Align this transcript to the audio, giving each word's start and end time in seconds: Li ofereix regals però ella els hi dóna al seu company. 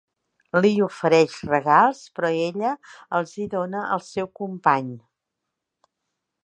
Li 0.65 0.69
ofereix 0.85 1.35
regals 1.49 2.01
però 2.15 2.31
ella 2.47 2.73
els 3.19 3.35
hi 3.43 3.47
dóna 3.55 3.83
al 3.97 4.05
seu 4.09 4.31
company. 4.43 4.91